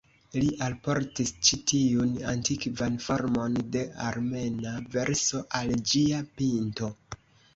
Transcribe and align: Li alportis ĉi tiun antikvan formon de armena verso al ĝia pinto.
Li 0.35 0.47
alportis 0.67 1.33
ĉi 1.49 1.57
tiun 1.71 2.13
antikvan 2.31 2.95
formon 3.09 3.59
de 3.75 3.83
armena 4.07 4.73
verso 4.95 5.45
al 5.61 5.75
ĝia 5.93 6.25
pinto. 6.41 6.91